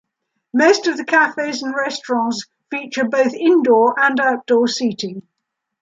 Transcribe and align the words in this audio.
Most 0.55 0.87
of 0.87 0.97
the 0.97 1.05
cafes 1.05 1.61
and 1.61 1.75
restaurants 1.75 2.47
feature 2.71 3.07
both 3.07 3.35
indoor 3.35 3.99
and 3.99 4.19
outdoor 4.19 4.67
seating. 4.67 5.21